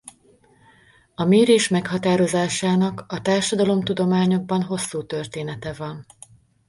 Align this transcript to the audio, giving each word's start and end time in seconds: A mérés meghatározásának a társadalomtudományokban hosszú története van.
A 1.15 1.23
mérés 1.25 1.67
meghatározásának 1.67 3.03
a 3.07 3.21
társadalomtudományokban 3.21 4.61
hosszú 4.63 5.05
története 5.05 5.73
van. 5.73 6.05